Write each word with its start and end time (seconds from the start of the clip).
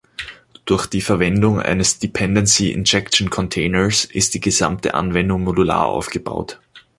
Durch 0.65 0.87
die 0.87 0.99
Verwendung 1.01 1.59
eines 1.61 1.99
Dependency 1.99 2.71
Injection 2.71 3.29
Containers 3.29 4.03
ist 4.03 4.33
die 4.33 4.39
gesamte 4.39 4.95
Anwendung 4.95 5.43
modular 5.43 5.85
aufgebaut. 5.85 6.59